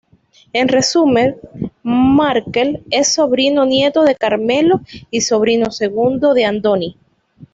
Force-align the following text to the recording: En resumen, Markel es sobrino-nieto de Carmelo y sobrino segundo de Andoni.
En 0.51 0.67
resumen, 0.67 1.35
Markel 1.83 2.83
es 2.89 3.13
sobrino-nieto 3.13 4.03
de 4.03 4.15
Carmelo 4.15 4.81
y 5.11 5.21
sobrino 5.21 5.69
segundo 5.69 6.33
de 6.33 6.43
Andoni. 6.45 6.97